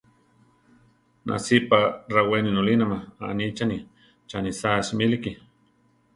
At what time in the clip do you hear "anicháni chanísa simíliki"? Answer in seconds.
3.29-5.31